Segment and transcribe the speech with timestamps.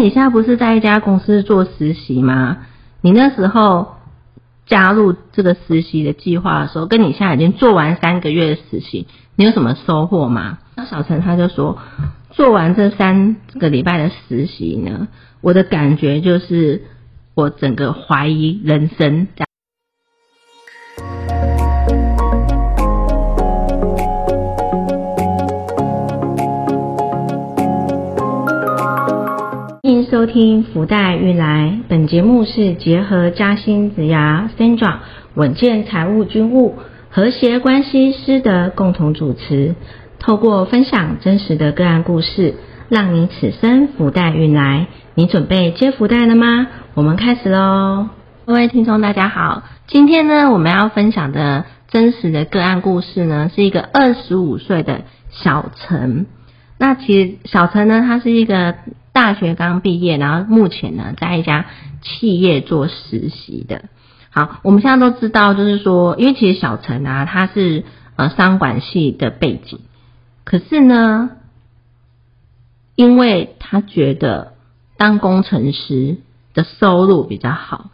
[0.00, 2.56] 你现在不是在一家公司做实习吗？
[3.02, 3.96] 你那时候
[4.66, 10.58] 加入这个实习的计划的时候，跟你现在已经做完三个月的实习，你有什么收获吗？
[10.76, 11.78] 那小陈他就说，
[12.30, 15.08] 做完这三个礼拜的实习呢，
[15.42, 16.84] 我的感觉就是
[17.34, 19.28] 我整个怀疑人生。
[30.32, 35.00] 听福袋运来，本节目是结合嘉兴子牙、三爪
[35.34, 36.76] 稳健财务军务
[37.10, 39.74] 和谐关系师的共同主持，
[40.20, 42.54] 透过分享真实的个案故事，
[42.88, 44.86] 让你此生福袋运来。
[45.16, 46.68] 你准备接福袋了吗？
[46.94, 48.10] 我们开始喽！
[48.46, 55.02] 各位听众大家好，今天呢我们要分享的真实的个案故事呢，是一个二十五岁的
[55.32, 56.26] 小陈。
[56.78, 58.76] 那其实小陈呢，他是一个。
[59.12, 61.66] 大学刚毕业，然后目前呢在一家
[62.02, 63.84] 企业做实习的。
[64.30, 69.80] 好，我们现在都知道，就是说，因为其实小陈啊，他是呃商管系的背景，
[70.44, 71.30] 可是呢，
[72.94, 74.52] 因为他觉得
[74.96, 76.18] 当工程师
[76.54, 77.90] 的收入比较好，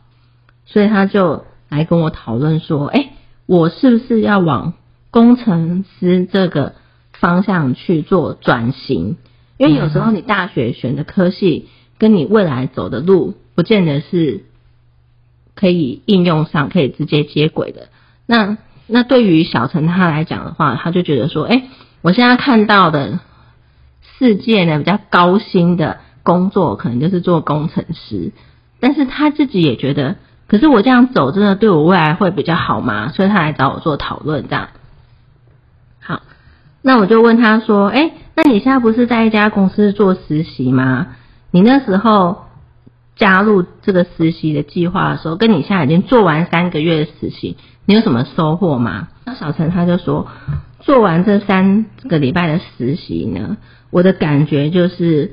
[0.66, 3.12] 所以他就来跟我讨论说：“哎，
[3.46, 4.74] 我是不是要往
[5.10, 6.74] 工程师这个
[7.12, 9.16] 方向去做转型？”
[9.58, 11.68] 因为有时候你大学选的科系
[11.98, 14.44] 跟你未来走的路，不见得是
[15.54, 17.88] 可以应用上、可以直接接轨的。
[18.26, 21.62] 那那对于小陈他来讲的话，他就觉得说，哎，
[22.02, 23.20] 我现在看到的
[24.18, 28.32] 世界呢比较高薪的工作，可能就是做工程师。
[28.78, 30.16] 但是他自己也觉得，
[30.48, 33.10] 可是我这样走真的对我未来会比较好吗？
[33.12, 34.68] 所以他来找我做讨论，这样。
[35.98, 36.20] 好，
[36.82, 38.12] 那我就问他说，哎。
[38.46, 41.08] 你现在不是在一家公司做实习吗？
[41.50, 42.44] 你那时候
[43.14, 49.08] 加入这个实习的计划的时候，跟你现在已经做完三个月的实习，你有什么收获吗？
[49.24, 50.28] 那小陈他就说，
[50.80, 53.56] 做完这三个礼拜的实习呢，
[53.90, 55.32] 我的感觉就是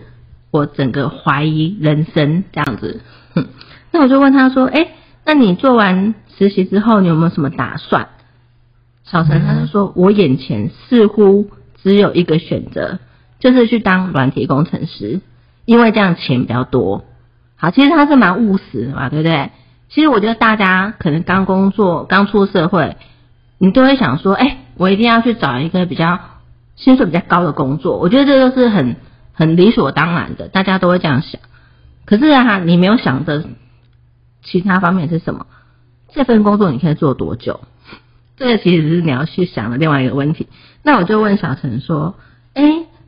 [0.51, 3.01] 我整个怀疑人生这样子。
[3.91, 4.87] 那我就问他说，哎，
[5.25, 8.07] 那你做完实习之后，你有没有什么打算？
[9.03, 11.49] 小陈他就说，我眼前似乎。
[11.83, 12.99] 只有一个选择，
[13.39, 15.19] 就是去当软体工程师，
[15.65, 17.03] 因为这样钱比较多。
[17.57, 19.51] 好，其实他是蛮务实的嘛，对不对？
[19.89, 22.97] 其实我觉得大家可能刚工作、刚出社会，
[23.57, 26.19] 你都会想说，哎，我一定要去找一个比较
[26.75, 27.99] 薪水比较高的工作。
[27.99, 28.95] 我觉得这都是很
[29.33, 31.41] 很理所当然的，大家都会这样想。
[32.05, 33.45] 可是啊，你没有想的
[34.41, 35.45] 其他方面是什么？
[36.13, 37.61] 这份工作你可以做多久？
[38.35, 40.47] 这个其实是你要去想的另外一个问题。
[40.81, 42.15] 那我就问小陈说
[42.53, 42.63] ：“哎，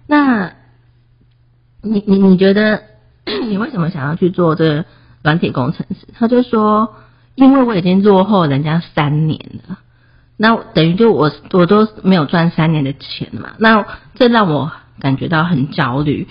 [0.07, 0.53] 那
[1.81, 2.81] 你你你觉得
[3.47, 4.85] 你为什么想要去做这个
[5.23, 6.93] 软体工程师？”他就说
[7.35, 9.79] ：“因为我已经落后人家三年了，
[10.37, 13.49] 那等于就我我都没有赚三年的钱嘛。
[13.57, 16.27] 那这让我感觉到很焦虑，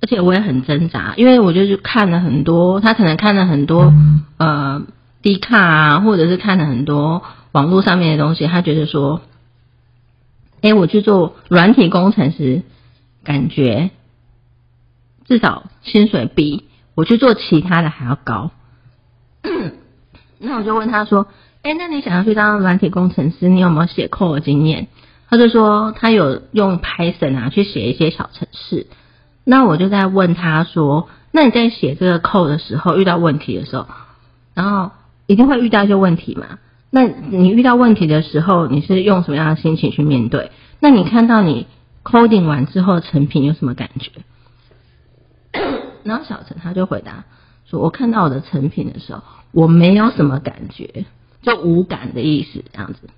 [0.00, 3.92] 而且我也很挣扎，因为我就看了很多，他可能看了很多
[4.38, 4.82] 呃
[5.20, 7.22] 低卡啊，或者是看了很多。”
[7.56, 9.22] 网络上面的东西，他觉得说，
[10.60, 12.60] 哎，我去做软体工程师，
[13.24, 13.88] 感觉
[15.24, 18.50] 至少薪水比我去做其他的还要高。
[20.38, 21.28] 那我就问他说，
[21.62, 24.88] 哎，那你想要去当软体工程师，你有没有写 code 的经验？
[25.30, 28.86] 他就说他有用 Python 啊去写一些小程式。
[29.44, 33.86] 那我就在问他说，那你在写这个 code 的时候遇到问题的时候，
[34.52, 34.90] 然后
[35.26, 36.58] 一定会遇到一些问题嘛？
[36.90, 40.50] 那你遇到问题的时候，你是用什么样的心情去面对？
[40.80, 41.66] 那你看到你
[42.04, 44.10] coding 完之后成品有什么感觉？
[46.04, 47.24] 然后小陈他就回答
[47.64, 51.04] 说：“我看到我的成品的时候，我没有什么感觉，
[51.42, 53.10] 就无感的意思这样子。”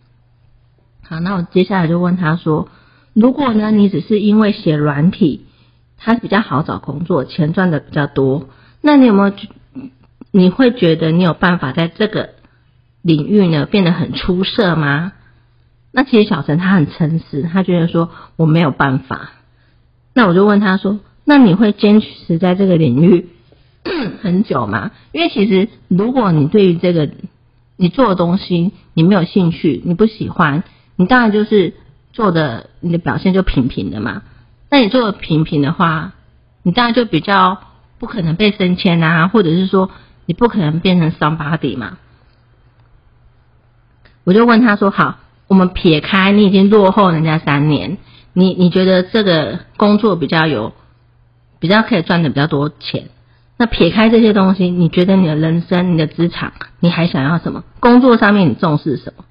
[1.06, 2.68] 好，那我接下来就问他说
[3.12, 5.44] ：“如果呢，你只是因为写软体，
[5.98, 8.48] 它比较好找工作，钱赚的比较多，
[8.80, 9.34] 那你有没有？
[10.31, 12.31] 你会觉得你有办法在这个？”
[13.08, 15.12] 领域呢变得很出色吗？
[15.93, 19.31] 那其实小陈他很诚实，他觉得说我没有办法。
[20.12, 23.28] 那我就问他说：“那你会坚持在这个领域
[24.20, 27.08] 很久吗？”因为其实如果你对于这个
[27.76, 30.62] 你做的东西你没有兴趣，你不喜欢，
[30.94, 31.72] 你当然就是
[32.12, 34.22] 做的你的表现就平平的嘛。
[34.69, 36.12] 那你做的平平的话，
[36.62, 37.60] 你当然就比较
[37.99, 39.90] 不可能被升迁啊，或者是说
[40.26, 41.96] 你不可能变成 somebody 嘛。
[44.28, 47.96] 我就问他说：“好，我们撇开你已经落后人家三年，
[48.34, 50.75] 你你觉得这个工作比较有，
[51.58, 53.08] 比较可以赚的比较多钱？
[53.56, 57.64] 那撇开这些东西，你觉得你的人生、你的职场，你还想要什么？
[57.80, 59.25] 工作上面你重视什么？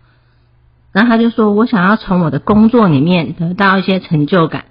[0.91, 4.65] 然后他就说：“我想要从我的工作里面得到一些成就感，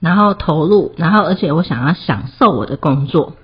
[0.00, 3.34] 然后投入，然后而且我想要享受我的工作。”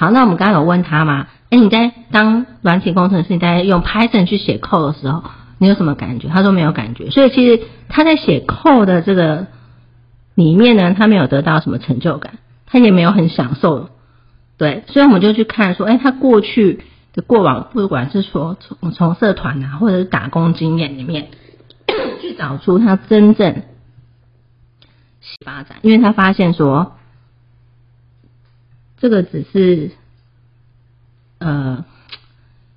[0.00, 1.26] 好，那我们刚刚有问他吗？
[1.50, 5.24] 哎，你在当软体工程师，你在用 Python 去写 code 的时候，
[5.58, 6.28] 你有什么感觉？
[6.28, 7.10] 他说没有感觉。
[7.10, 9.48] 所以其实他在写 code 的这个
[10.36, 12.34] 里面呢，他没有得到什么成就感，
[12.64, 13.90] 他也没有很享受。
[14.56, 21.26] 对，所以我们就去看说，哎，他过去的过往，不管是说从从社团啊，或者是打工经验里面，
[22.22, 23.62] 去找出他真正
[25.44, 26.92] 发展，因为他发现说，
[29.00, 29.90] 这个只是，
[31.38, 31.84] 呃，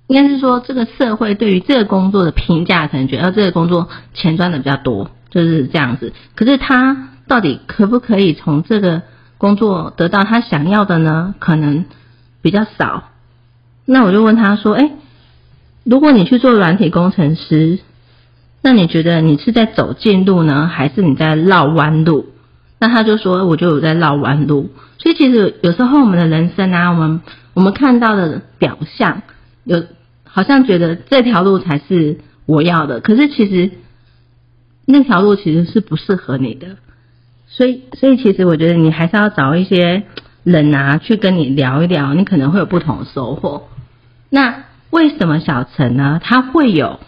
[0.06, 6.12] 应该是说这个社会对于这个工作的评价，可能觉得这个工作钱赚的比较多，就是这样子。
[6.34, 9.02] 可是他到底可不可以从这个？
[9.42, 11.84] 工作得到他想要的呢，可能
[12.42, 13.08] 比较少。
[13.84, 14.92] 那我就问他说：“哎，
[15.82, 17.80] 如果你去做软体工程师，
[18.62, 22.26] 那你觉得你是在走近路呢，还是你在绕弯路？”
[22.82, 27.20] 那他就说：“我就有在绕弯路。”所以其实有时候我们的人生啊，我们
[27.54, 29.22] 我们看到的表象，
[29.62, 29.84] 有
[30.24, 33.70] 好像觉得这条路才是我要的，可是其实
[34.84, 36.76] 那条路其实是不适合你的。
[37.46, 40.02] 所以，所以其实我觉得你还是要找一些
[40.42, 43.68] 人啊，去跟你聊一聊，你可能会有不同的收获。
[44.28, 46.20] 那为什么小陈呢？
[46.20, 46.98] 他会有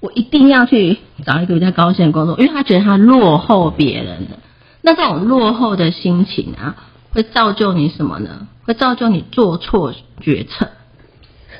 [0.00, 4.38] 我一定要去找一个比较高薪的工作，因为他觉得他落后别人的。
[4.82, 6.76] 那这种落后的心情啊，
[7.12, 8.46] 会造就你什么呢？
[8.64, 10.68] 会造就你做错决策。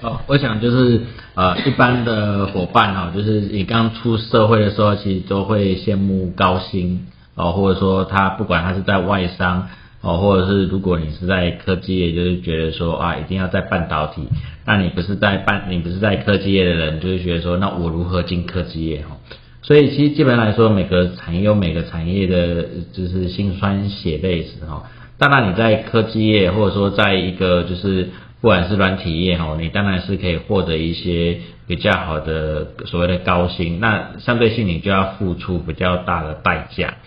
[0.01, 1.03] 哦，我想就是
[1.35, 9.69] 呃，一般的伙伴哈，就是你刚出社会的时候，其实都会羡慕高薪哦，或者说他不管他是在外商
[10.01, 14.29] 哦，或者是如果你是在科技业，就是觉得说啊，一定要在半导体，
[14.69, 19.17] 那你不是在半，你不是在科技业的人，就是觉得说，那我如何进科技业哈？
[19.63, 24.85] 所以其实基本来说，每个产业有每个产业的就是辛酸血泪史哈。
[25.19, 28.11] 当然你在科技业，或者说在一个就是。
[28.41, 36.99] 不管是软体业哈，你当然是可以获得一些比较好的所谓的高薪，那相对性你就要付出比较大的代价，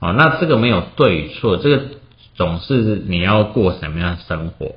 [0.00, 1.82] 哦，那这个没有对与错，这个
[2.34, 4.72] 总是你要过什么样的生活。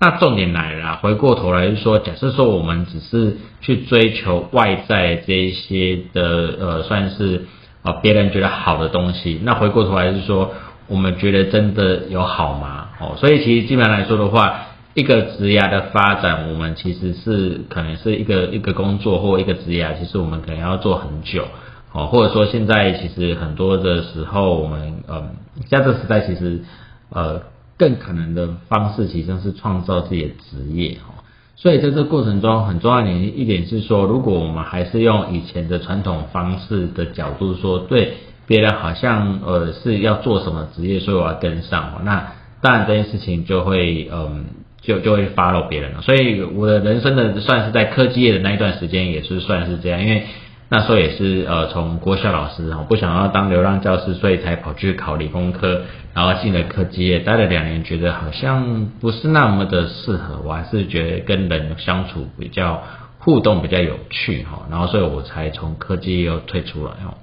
[0.00, 6.22] 那重点来了，回过头来就说，假设说我们只是去追求外在这一些的
[6.60, 7.46] 呃，算是
[7.82, 10.52] 啊别人觉得好的东西，那回过头来是说，
[10.88, 12.88] 我们觉得真的有好吗？
[13.00, 14.66] 哦，所以其实基本上来说的话。
[14.96, 21.48] 一个职涯的发展，我们其实是可能是一个一个工作或一个职涯，其实我们可能要做很久，
[21.92, 25.30] 哦，或者说现在其实很多的时候，我们嗯，
[25.68, 26.60] 在这时代其实
[27.10, 27.42] 呃
[27.76, 31.22] 更可能的方式，其实是创造自己的职业，哦，
[31.56, 38.14] 所以在这过程中很重要的一点是说，如果我们还是用以前的传统方式的角度说，对
[38.46, 44.44] 别人好像呃是要做什么职业，所以我要跟上，那当然这件事情就会嗯。
[44.86, 50.26] 就就会 follow 别人了，所以我的人生的算是在科技业的那一段时间也是算是这样，因为
[50.74, 55.82] 那时候也是呃从国校老师哦不想要当流浪教师，所以才跑去考理工科，
[56.14, 62.82] 然后进了科技业，待了两年，觉得好像不是那么的适合，我还是觉得跟人相处比较
[63.20, 67.14] 互动比较有趣哈，然后所以我才从科技又退出来哦，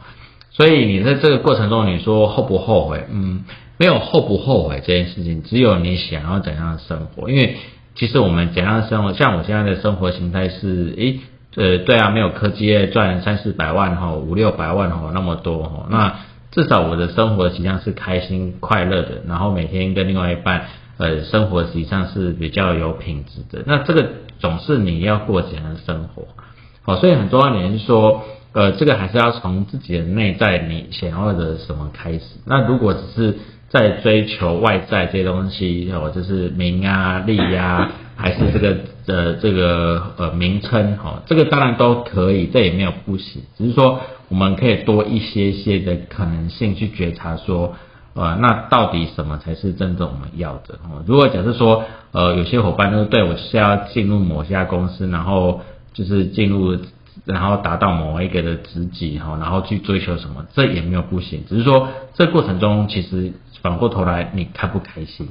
[0.52, 3.06] 所以你在这个过程中你说后不后悔？
[3.12, 3.44] 嗯。
[3.78, 7.32] 没有后不后悔这件事情，只有你想要怎样的生活。
[7.32, 7.56] 因为
[7.96, 11.20] 其实我们怎样的生活，像我现在的生活形态是，诶，
[11.56, 16.16] 呃，对啊，没有科技业赚三四百万哈，五六百万哈那么多哈，那
[16.52, 20.66] 至少我的生活实际上是开心快乐的，然后每天跟另外一半，
[20.98, 23.64] 呃，生活实际上是比较有品质的。
[23.66, 24.08] 那这个
[24.40, 26.28] 总是你要过怎样的生活？
[26.84, 32.22] 好，所以很重要点是说，呃，这个还是要从自己的内在你想要的什么开始。
[32.46, 33.38] 那如果只是
[33.70, 47.76] 在追求外在这些东西，哦，就是名啊、利啊，还是这个的这个呃名称，哈，这个当然都可以，这也没有不行，只是说我们可以多一些些的可能性去觉察，说，
[48.14, 50.76] 呃，那到底什么才是真正我们要的？
[50.84, 55.62] 哦，如果假设说，呃，有些伙伴就是对我是要进入某家公司，然后
[55.94, 56.78] 就是进入。
[57.26, 65.28] 然后达到某一个的职级哈，然后去追求什么，这也没有不行，只是说这过程中其实反过头来你开不开心？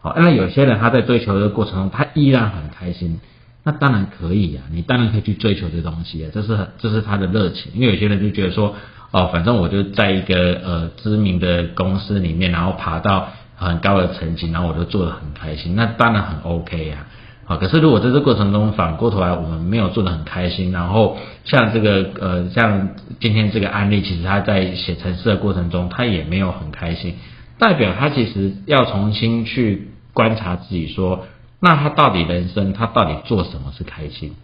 [0.00, 3.20] 好，那有些人他在追求的过程中，他依然很开心，
[3.64, 7.72] 那当然可以啊，你当然可以去追求这东西啊，这是这是他的热情。
[7.74, 8.74] 因为有些人就觉得说，
[9.10, 13.28] 哦，反正我就在一个呃知名的公司里面，然后爬到。
[13.62, 17.06] 很高的层级，然后我就做的很开心，那当然很 OK 呀。
[17.44, 22.88] 好，可是如果在这过程中反过头来，我们没有做的很开心，然后像这个呃，像
[23.20, 27.16] 今天这个案例，其实他在写程式的过程中，他也没有很开心，
[27.58, 31.26] 代表他其实要重新去观察自己，说
[31.60, 34.34] 那他到底人生他到底做什么是开心？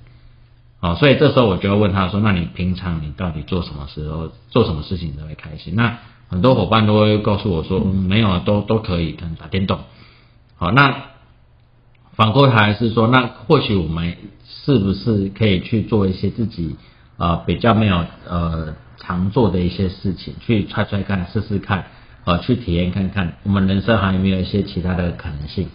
[0.80, 5.74] 好，所以这时候我就要问他说，那你平常你到底做什么时候做什么事情你会开心？
[5.76, 9.80] 那很多伙伴都会告诉我说，没有，都都可以，可能打电动。
[10.56, 10.94] 好，那。
[12.16, 14.16] 反过来是说，那或许我们
[14.48, 16.76] 是不是可以去做一些自己
[17.18, 21.84] 呃比较没有呃常做的一些事情，去踹踹看、试试看，
[22.26, 25.68] 呃，去体验看看，我们人生还有没有一些其他的可能性？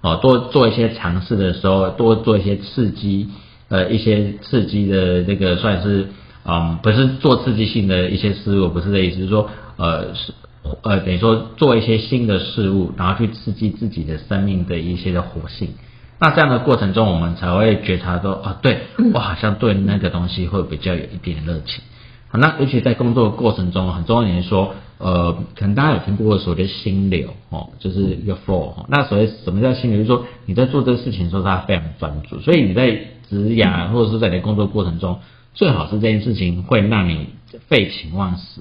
[0.00, 3.28] 哦，多做一些尝试的时候，多做一些刺激，
[3.68, 6.08] 呃，一些刺激的这个算是
[6.44, 10.34] 嗯，不是做刺激性的一些事物，不是这意思，是说呃是。
[10.82, 15.70] 呃，等于说做一些新的事物，然后去刺激自己的生命的一些的活性。
[16.18, 18.80] 那这样的过程中，我们才会觉察到，啊，对
[19.14, 21.82] 我好像对那个东西会比较有一点热情。
[22.30, 28.86] 好，那尤其在工作的过程中，很重要一点说，呃，可能大家有听过所谓的心流哦，就是一个 flow。
[28.88, 29.98] 那所谓什么叫心流？
[29.98, 32.38] 就是说你在做这个事情的时候，他非常专注。
[32.40, 32.90] 所以你在
[33.28, 35.18] 职涯或者是在你的工作过程中，
[35.54, 37.30] 最好是这件事情会让你
[37.66, 38.60] 废寝忘食。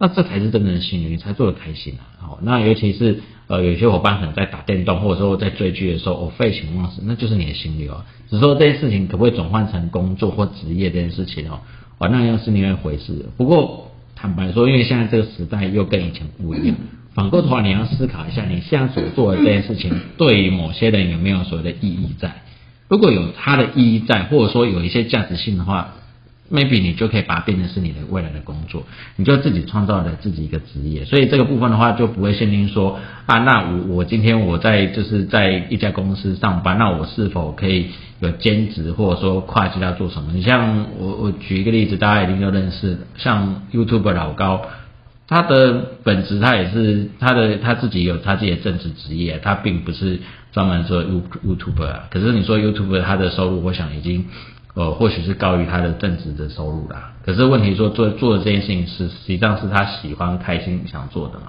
[0.00, 2.06] 那这才是真正的心流，你才做的开心啊！
[2.20, 8.06] 好，那尤其是呃，有些伙伴可能在打电动，或者说在追剧的时候，我废寝忘食，那就是你的心流啊。
[8.30, 11.58] 只是说这件事情可不可以转换成工作或职业这件事情哦，
[11.98, 13.26] 哦，那又是另外一回事。
[13.36, 16.76] 不过坦白说，因为现在这个时代又跟以前不一样，
[17.14, 22.42] 反过头来你要思考一下，你现在所做的这件事情，对于某些人有没有所谓的意义在？
[22.88, 25.94] 如果有它的意义在，或者说有一些价值性的话。
[26.50, 28.84] Maybe 你就可以把它变成是你的未来的工作，
[29.16, 37.88] 你就自己创造了自己一个职业，所以这个部分的话就不会限定说啊，那我我今天我在就是在一家公司上班，那我是否可以
[38.20, 40.32] 有兼职或者说跨级要做什么？
[40.32, 44.62] 你像我我举一个例子，大家一定都认识，像 YouTube 老高，
[45.26, 50.20] 他的本职他也是他的他自己有他自己的正职职业，他并不是
[50.52, 54.24] 专门做 YouTube，可是你说 YouTube 他的收入，我想已经。
[54.78, 57.14] 呃，或许是高于他的正职的收入啦。
[57.26, 61.46] 可是问题说做做的这件事情是实际上是他喜欢、开心想做的嘛？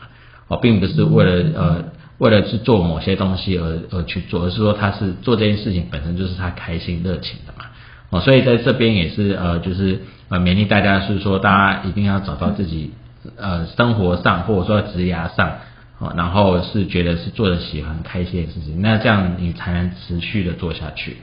[0.48, 1.84] 哦，并不是为了呃
[2.18, 7.66] 为了去做某些东西而而去做，而是说他是做这件事情本身就是他开心热情的嘛？
[8.10, 12.94] 哦，所以在这边也是呃就是呃勉励大家是说大家一定要找到自己
[13.38, 15.52] 呃生活上或者说职涯上
[16.00, 21.18] 哦，然后是觉得是做的喜欢、开心的事情，那这样你才能持续的做下去。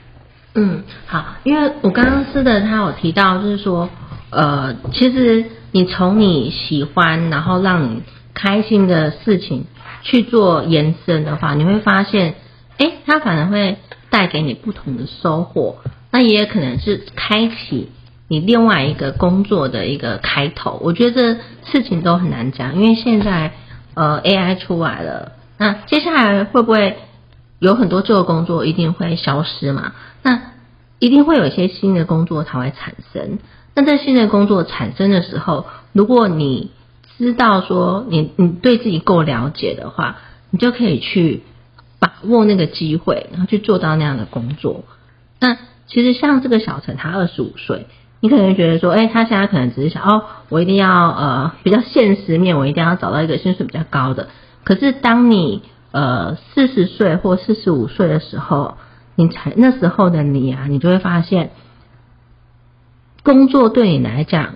[0.55, 3.89] 嗯，好，因为我刚刚吃的他有提到，就是说，
[4.31, 8.01] 呃，其实你从你喜欢，然后让你
[8.33, 9.65] 开心的事情
[10.01, 12.35] 去做延伸的话，你会发现，
[12.79, 13.77] 哎，它反而会
[14.09, 15.77] 带给你不同的收获。
[16.11, 17.91] 那也可能是开启
[18.27, 20.79] 你另外一个工作的一个开头。
[20.83, 23.51] 我觉得事情都很难讲，因为现在
[23.93, 26.97] 呃 AI 出来了，那接下来会不会？
[27.59, 29.93] 有很多旧的工作一定会消失嘛？
[30.23, 30.41] 那
[30.99, 33.39] 一定会有一些新的工作才会产生。
[33.75, 36.71] 那在新的工作产生的时候，如果你
[37.17, 40.17] 知道说你你对自己够了解的话，
[40.49, 41.43] 你就可以去
[41.99, 44.83] 把握那个机会，然后去做到那样的工作。
[45.39, 45.57] 那
[45.87, 47.85] 其实像这个小陈，他二十五岁，
[48.19, 54.29] 你可能觉得说，哎，他现在可能只是想哦，我一定要呃比较现实面，我一定要找到一个薪水比较高的。
[54.63, 58.77] 可是当你呃，四十岁或四十五岁的时候，
[59.17, 61.49] 你才那时候的你啊，你就会发现，
[63.23, 64.55] 工作对你来讲，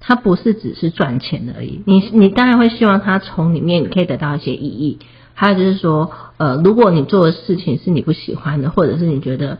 [0.00, 1.82] 它不是只是赚钱而已。
[1.86, 4.98] 你你当然会希望它从里面你可以得到一些意义。
[5.32, 9.58] 还有就是说，呃，如果你做的事情是你不喜欢的，或者是你觉得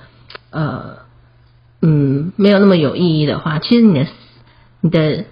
[0.51, 0.99] 呃
[1.81, 4.07] 嗯没有那么有意义的话，其实你的
[4.83, 5.25] 你的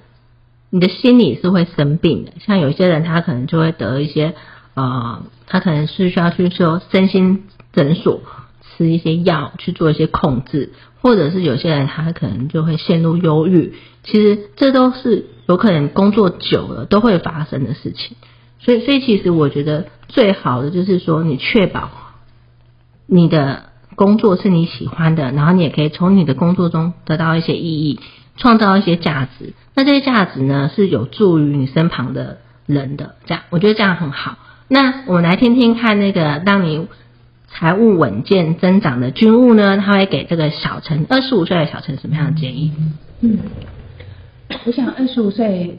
[0.70, 2.32] 你的心理是会生病的。
[2.40, 4.34] 像有些人他可能就会得一些。
[4.74, 8.20] 啊，他可能是需要去说身心诊所
[8.76, 13.74] 吃一些药去做一些控制，或者是有些人他可能就会陷入忧郁。
[14.02, 18.16] 其实这都是有可能工作久了都会发生的事情。
[18.58, 21.90] 所以，所以其实我觉得最好的就是说，你确保
[23.06, 23.64] 你的
[23.94, 28.00] 工作是你喜欢的，然后你也可以从你的工作中得到一些意义，
[28.36, 29.52] 创造一些价值。
[29.74, 33.16] 那这些价值呢，是有助于你身旁的人的。
[33.26, 34.38] 这样，我觉得这样很好。
[34.68, 36.86] 那我们来听听看，那个当你
[37.56, 42.72] 财务稳健增长的军务呢，他会给这个小陈二十五岁的小陈什么样的建议？
[43.20, 43.38] 嗯，
[44.64, 45.78] 我想二十五岁，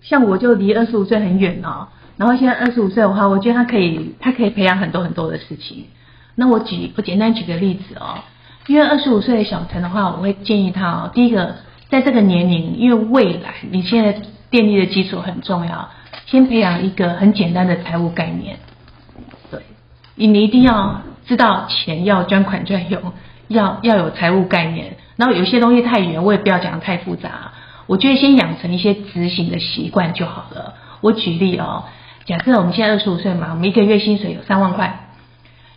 [0.00, 1.88] 像我就离二十五岁很远哦。
[2.16, 5.84] 然后现在二十五岁的话，我觉得他可以，他可以培养很多很多的事情。
[6.34, 8.18] 那我举，我简单举个例子哦，
[8.66, 11.56] 因为二十五岁的小陈的话，我会建议他哦，第一个，
[11.90, 14.18] 在这个年龄，因为未来你现在
[14.48, 15.90] 电力的基础很重要，
[16.24, 18.56] 先培养一个很简单的财务概念。
[20.14, 23.12] 你你一定要知道钱要专款专用，
[23.48, 24.96] 要要有财务概念。
[25.16, 27.52] 然后有些东西太远，我也不要讲太复杂。
[27.86, 30.74] 我觉得先养成一些执行的习惯就好了。
[31.00, 31.84] 我举例哦，
[32.24, 35.08] 假设我们现在二十五岁嘛，我们一个月薪水有三万块。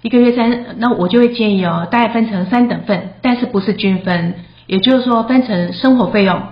[0.02, 4.36] 一个月三，那我就会建议哦，大概分成三等份，但是不是均分，
[4.68, 6.44] 也就是说分成生活费用，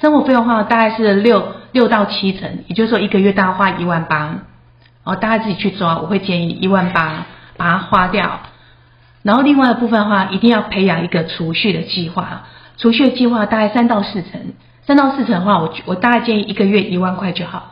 [0.00, 4.44] 生活费用的话大概是六六到七成，也就是说一个月大概花一万八，
[5.04, 8.40] 哦，大家自己去抓，我会建议一万八把它花掉，
[9.22, 12.44] 然后另外的部分的话，一定要培养一个储蓄的计划，
[12.78, 14.54] 储蓄的计划大概三到四成，
[14.86, 17.58] 三到四成的话，我我大概建议一个月一万块就好。
[17.58, 17.70] 了，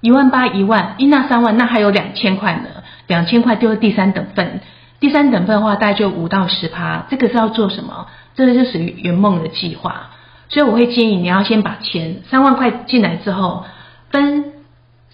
[0.00, 2.68] 一万八一万，一那三万，那还有两千块呢。
[3.08, 4.60] 两千块丢第三等份，
[4.98, 8.08] 第三等份的话大概就五到十趴，这个是要做什么？
[8.34, 10.10] 这个就属于圆梦的计划，
[10.48, 13.64] 所以我会建议你要先把钱三万块进来之后，
[14.10, 14.52] 分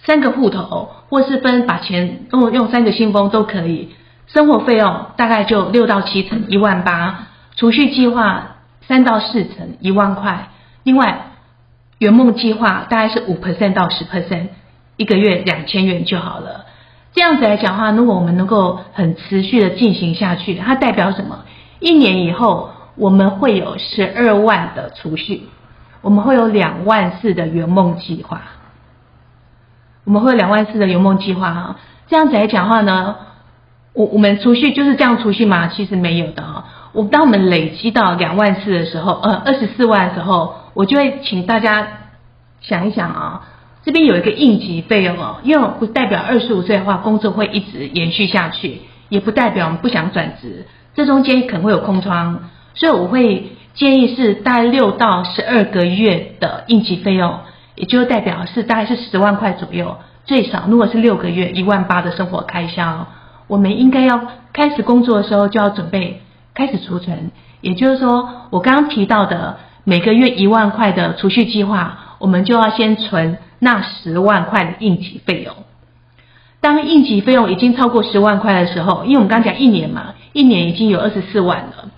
[0.04, 3.90] 三个户头，或是分把钱用用三个信封都可以。
[4.26, 8.56] 生活费用大概就六到七成一万八，储蓄计划
[8.88, 10.48] 三到四成一万块，
[10.84, 11.32] 另外
[11.98, 14.48] 圆梦计划大概是五 percent 到十 percent，
[14.96, 16.66] 一个月两千元就好了。
[17.12, 21.44] 这样子来讲的话，如果我们能够很持续的进行下去，它代表什么？
[21.78, 25.42] 一年以后我们会有十二万的储蓄，
[26.00, 28.42] 我们会有两万四的圆梦计划，
[30.04, 31.76] 我们会有两万四的圆梦计划哈。
[32.08, 33.16] 这样子来讲的话呢，
[33.94, 35.68] 我我们储蓄就是这样储蓄吗？
[35.68, 36.64] 其实没有的哈。
[36.92, 41.86] 我当我们累积到两万四的时候，呃，二十四万的时候，我就会请大家
[42.60, 43.48] 想一想啊。
[43.84, 57.40] 这边有一个应急费用哦，因为不代表二十五岁的话工作会一直延续下去，也不代表我们不想转职，这中间可能会有空窗，所以我会建议是大概六到十二个月的应急费用，
[57.74, 63.06] 也就代表是大概是十万块左右，最少如果是六个月一万八的生活开销，
[63.46, 64.20] 我们应该要
[64.52, 66.22] 开始工作的时候就要准备
[66.54, 67.30] 开始储存，
[67.60, 73.38] 也就是说我刚刚提到的每个月一万块的储蓄计划，我们就要先存。
[73.64, 75.54] 那十万块的应急费用，
[76.60, 81.90] 当应急费用已经超过十万块的时候，因为我们刚讲一年嘛，一年已经有二十四万了。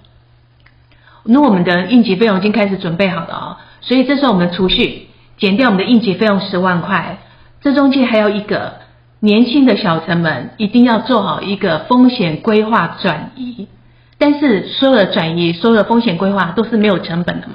[1.23, 5.04] 那我们的应急费用已经开始准备好了哦，所以这时候我们储蓄
[5.39, 7.19] 减掉我们的应急费用十万块，
[7.61, 8.75] 这中间还有一个
[9.21, 13.69] 年轻的小成本，一定要做好一个风险规划转移。
[14.17, 17.55] 但是所有的转移、所有的风险规划都是没有成本的嘛？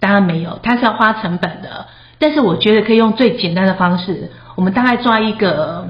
[0.00, 1.86] 当然没有，它是要花成本的。
[2.18, 5.88] 但是我觉得可以用最简单的方式，我们大概抓一个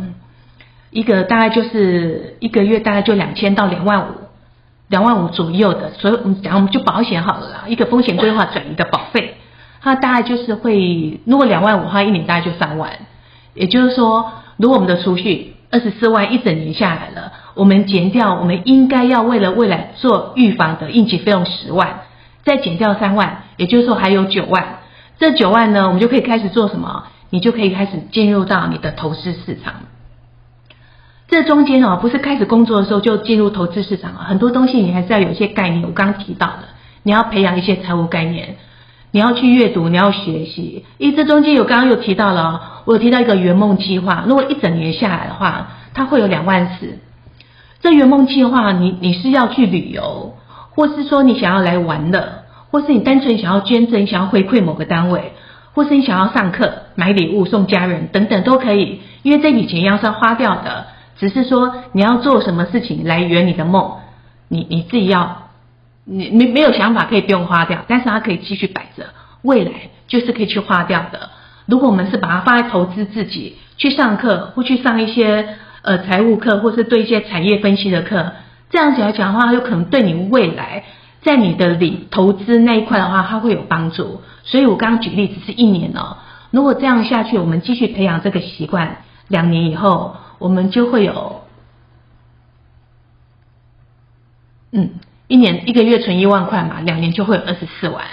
[0.90, 4.14] 一个大概就是一个月大概就两千到两万五，
[4.88, 9.38] 两万五左右的，所以我们讲我们就保险好了啦，一个风险规划转移的保费，
[9.80, 12.90] 它大概就是会如果两万五它，一年大概就三万，
[13.54, 22.00] 也就是说，如果我们的储蓄二十四万一整年下来了，我们减掉我们应该要为了未来做预防的应急费用十万，
[22.44, 24.80] 再减掉三万，也就是说还有九万。
[25.18, 27.04] 这九万呢，我们就可以开始做什么？
[27.30, 29.74] 你就可以开始进入到你的投资市场。
[31.28, 35.84] 这中间哦，不是开始工作的时候就进入投资市场啊，很多东西你还是要有一些概念。
[35.84, 36.64] 我刚刚提到的，
[37.04, 38.56] 你要培养一些财务概念，
[39.12, 40.84] 你要去阅读，你要学习。
[40.98, 46.98] 因为这中间有刚刚有提到了，我有提到一个圆梦计划，如果一整年下来的话，它会有两万次。
[47.80, 50.34] 这圆梦计划，你你是要去旅游，
[50.70, 52.44] 或是说你想要来玩的？
[52.70, 55.32] 或是你单纯想要捐赠，想要回馈某个单位，
[55.72, 60.86] 或是你想要上课、买礼物送家人等等都可以，因为这笔钱要是要花掉的，
[61.18, 63.94] 只是说你要做什么事情来圆你的梦，
[64.46, 65.49] 你你自己要，
[66.04, 69.06] 你没没有想法可以不用花掉，但是它可以继续摆着，
[69.42, 69.72] 未来
[70.06, 71.30] 就是可以去花掉的。
[71.66, 78.32] 如果我们是把它放在投资自己，去上课或去上一些呃财务课，或是对一些产业分析的课，
[78.70, 80.84] 这样子来讲的话，有可能对你未来。
[81.22, 84.22] 在你的理投资那一块的话，它会有帮助。
[84.42, 86.16] 所以我刚刚举例只是一年哦。
[86.50, 91.42] 如果这样下去，我们继续培养这个习惯，两年以后，我们就会有，
[94.72, 94.92] 嗯，
[95.30, 98.04] 一年一个月存一万块嘛，两年就会有二十四万。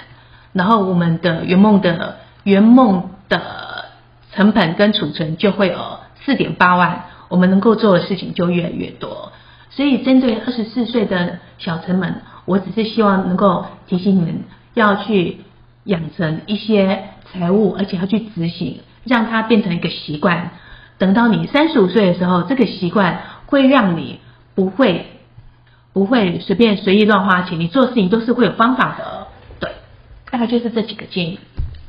[0.52, 3.86] 然后我们的圆梦的圆梦的
[4.32, 9.32] 成本跟储存就会有四点八万，我们能够做的事情就越来越多。
[9.70, 12.22] 所以针对二十四岁的小陈们。
[12.48, 15.40] 我只是希望能够提醒你们，要去
[15.84, 20.52] 养成一些财务，而且要去执行，让它变成一个习惯。
[20.96, 24.20] 等到你三十五岁的时候，这个习惯会让你
[24.54, 25.17] 不会
[25.98, 29.26] 不会随便随意乱花钱，你做事情都是会有方法的。
[29.58, 29.72] 对，
[30.30, 31.40] 大概就是这几个建议。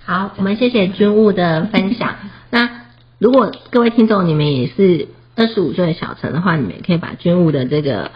[0.03, 2.15] 好，我们谢谢军务的分享。
[2.49, 2.87] 那
[3.19, 8.09] 如果各位听众你们也是二十五岁的小陈的话，你们也可以把军务的这个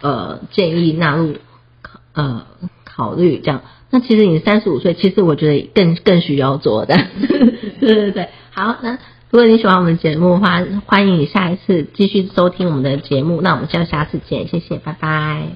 [0.00, 1.34] 呃建议纳入
[2.12, 2.46] 呃
[2.84, 3.62] 考虑，这样。
[3.90, 6.96] 那其实你三十五岁，其实我觉得更更需要做的。
[7.80, 8.98] 对对对，好，那
[9.30, 13.40] 如果你喜欢我们节目的话，欢迎你下一次继续收听我们的节目。
[13.40, 15.50] 那我们就下次见，谢谢，拜拜。